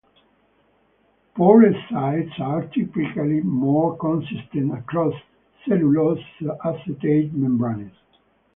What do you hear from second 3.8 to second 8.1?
consistent across cellulose acetate membranes.